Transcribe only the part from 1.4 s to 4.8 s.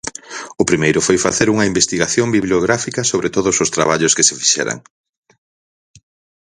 unha investigación bibliográfica sobre todos os traballos que se fixeran.